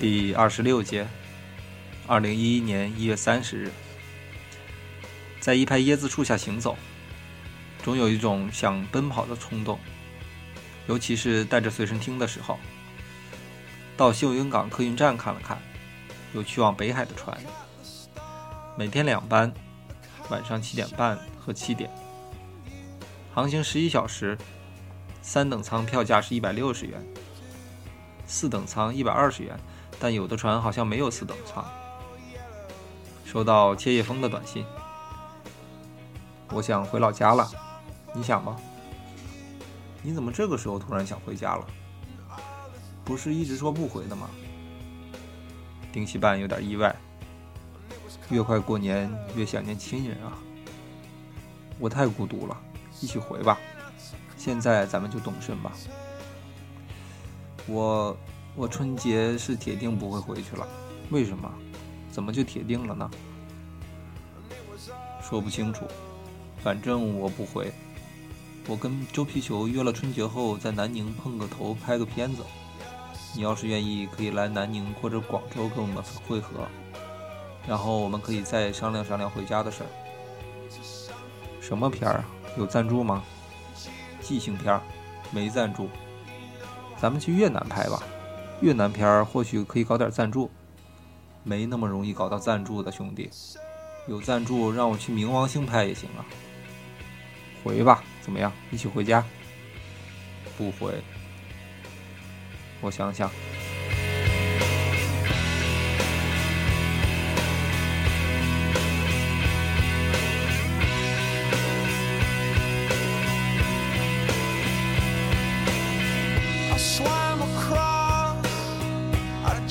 [0.00, 1.06] 第二十六节，
[2.06, 3.70] 二零一一年一月三十日，
[5.40, 6.74] 在一排椰子树下行走，
[7.82, 9.78] 总有一种想奔跑的冲动，
[10.86, 12.58] 尤其是带着随身听的时候。
[13.94, 15.60] 到秀云港客运站看了看，
[16.32, 17.38] 有去往北海的船，
[18.78, 19.52] 每天两班，
[20.30, 21.90] 晚上七点半和七点，
[23.34, 24.38] 航行十一小时，
[25.20, 27.06] 三等舱票价是一百六十元，
[28.26, 29.60] 四等舱一百二十元。
[30.00, 31.62] 但有的船好像没有四等舱。
[33.24, 34.64] 收到切叶峰的短信，
[36.50, 37.48] 我想回老家了，
[38.14, 38.56] 你想吗？
[40.02, 41.66] 你怎么这个时候突然想回家了？
[43.04, 44.28] 不是一直说不回的吗？
[45.92, 46.96] 丁西半有点意外，
[48.30, 50.32] 越快过年越想念亲人啊！
[51.78, 52.56] 我太孤独了，
[53.00, 53.58] 一起回吧。
[54.36, 55.72] 现在咱们就动身吧。
[57.66, 58.16] 我。
[58.60, 60.68] 我春节是铁定不会回去了，
[61.08, 61.50] 为什么？
[62.12, 63.10] 怎么就铁定了呢？
[65.22, 65.86] 说不清楚，
[66.62, 67.72] 反正我不回。
[68.66, 72.42] 我跟周皮球约了春节后在南宁碰个头，拍个片子。
[73.34, 76.68] 你要是愿意，可以来南宁或者广州跟我们会合，
[77.66, 79.88] 然后我们可以再商量商量回家的事儿。
[81.62, 82.22] 什么片儿？
[82.58, 83.22] 有赞助吗？
[84.20, 84.82] 即兴片儿，
[85.30, 85.88] 没赞助。
[87.00, 88.02] 咱们去越南拍吧。
[88.60, 90.50] 越南片儿或许可以搞点赞助，
[91.42, 93.30] 没那么容易搞到赞助的兄弟。
[94.06, 96.24] 有赞助让我去冥王星拍也行啊。
[97.64, 98.52] 回吧，怎么样？
[98.70, 99.24] 一起回家？
[100.56, 100.92] 不回。
[102.80, 103.30] 我想想。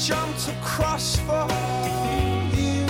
[0.10, 1.46] Jump to cross for
[2.58, 2.88] you.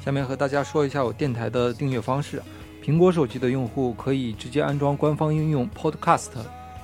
[0.00, 2.40] 下面和大家说一下我电台的订阅方式。
[2.80, 6.30] 苹果手机的用户可以直接安装官方应用 Podcast，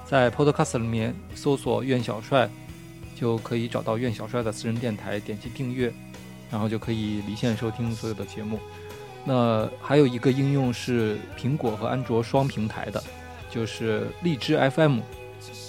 [0.07, 2.49] 在 Podcast 里面搜索“苑小帅”，
[3.17, 5.93] 就可以找到苑小帅的私人电台，点击订阅，
[6.51, 8.59] 然后就可以离线收听所有的节目。
[9.25, 13.03] 那还有一个应用是苹果和安卓双平台的，
[13.51, 15.01] 就是荔枝 FM，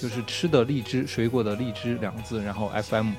[0.01, 3.11] 就是吃的荔枝，水果的荔枝两个字，然后 FM。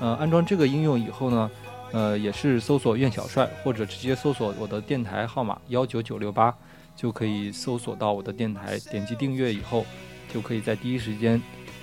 [0.00, 1.50] 呃，安装这个应用以后呢？
[1.90, 6.54] 呃，也是搜索“苑小帅”或者直接搜索我的电台号码幺九九六八，
[6.94, 8.78] 就可以搜索到我的电台。
[8.90, 9.86] 点击订阅以后，
[10.32, 11.40] 就可以在第一时间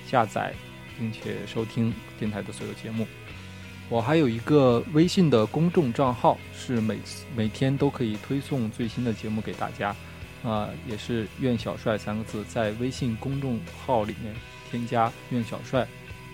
[0.08, 0.54] 下载
[0.98, 3.06] 并且收听电台的所有节目。
[3.90, 6.98] 我还有一个微信的公众账号，是每
[7.36, 9.96] 每天都可以推送最新的节目给大家。
[10.44, 14.34] 啊，也是“苑小帅”三个字，在微信公众号里面
[14.70, 15.88] 添加“苑小帅”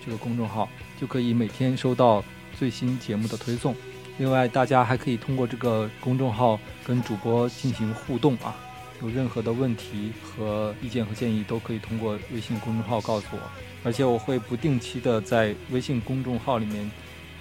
[0.04, 0.68] 这个公众号，
[1.00, 2.22] 就可以每天收到。
[2.58, 3.74] 最新节目的推送，
[4.18, 8.54] 另外大家还可以通过这个公众号跟主播进行互动啊，
[9.02, 13.40] 有任何的问题和意见和建议都可以通过微信公众号告诉我，
[13.82, 16.88] 而且我会不定期的在微信公众号里面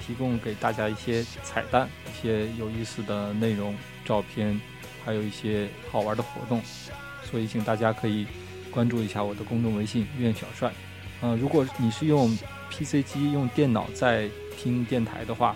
[0.05, 4.59] 提供给大家一些彩蛋、一些有意思的内容、照片，
[5.05, 6.59] 还有一些好玩的活动，
[7.23, 8.25] 所以请大家可以
[8.71, 10.71] 关注一下我的公众微信“苑小帅”。
[11.21, 12.35] 嗯，如果你是用
[12.71, 14.27] PC 机、用电脑在
[14.57, 15.55] 听电台的话，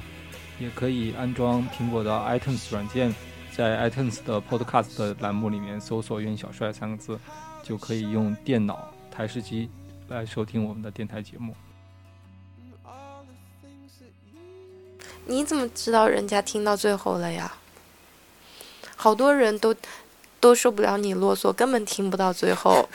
[0.59, 3.12] 也可以安装苹果的 iTunes 软件，
[3.55, 7.17] 在 iTunes 的 Podcast 栏目里面搜索“袁小帅”三个字，
[7.63, 9.69] 就可以用电脑台式机
[10.09, 11.55] 来收听我们的电台节目。
[15.25, 17.55] 你怎么知道人家听到最后了呀？
[18.97, 19.73] 好多人都
[20.41, 22.89] 都受不了你啰嗦，根本听不到最后。